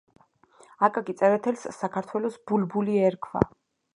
აკაკი 0.87 1.15
წერეთელს 1.19 1.67
საქართველოს 1.77 2.39
ბულბული 2.53 2.99
ერქვა. 3.13 3.45